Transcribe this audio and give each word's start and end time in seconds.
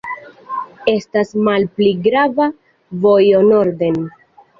Estas 0.93 1.33
malpli 1.47 1.89
grava 2.07 2.47
vojo 3.05 3.43
norden. 3.51 4.01